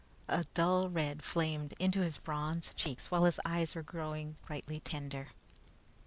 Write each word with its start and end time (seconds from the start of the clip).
A 0.29 0.45
dull 0.55 0.89
red 0.89 1.23
flamed 1.23 1.75
into 1.77 1.99
his 1.99 2.17
bronze 2.17 2.73
cheeks, 2.75 3.11
while 3.11 3.25
his 3.25 3.39
eyes 3.45 3.75
were 3.75 3.83
growing 3.83 4.35
brightly 4.47 4.79
tender. 4.79 5.27